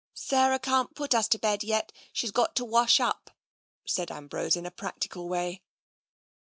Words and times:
''Sarah 0.15 0.57
can't 0.57 0.95
put 0.95 1.13
us 1.13 1.27
to 1.27 1.37
bed 1.37 1.63
yet, 1.63 1.91
she's 2.11 2.31
got 2.31 2.55
to 2.55 2.65
wash 2.65 2.99
up," 2.99 3.29
said 3.85 4.09
Ambrose, 4.09 4.55
in 4.55 4.65
a 4.65 4.71
practical 4.71 5.29
way. 5.29 5.61